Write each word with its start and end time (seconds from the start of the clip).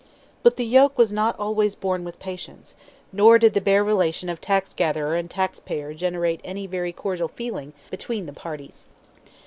But 0.41 0.57
the 0.57 0.65
yoke 0.65 0.97
was 0.97 1.13
not 1.13 1.37
always 1.37 1.75
borne 1.75 2.03
with 2.03 2.17
patience, 2.19 2.75
nor 3.13 3.37
did 3.37 3.53
the 3.53 3.61
bare 3.61 3.83
relation 3.83 4.29
of 4.29 4.41
tax 4.41 4.73
gatherer 4.73 5.15
and 5.15 5.29
tax 5.29 5.59
payer 5.59 5.93
generate 5.93 6.41
any 6.43 6.65
very 6.65 6.91
cordial 6.91 7.27
feeling 7.27 7.73
between 7.91 8.25
the 8.25 8.33
parties. 8.33 8.87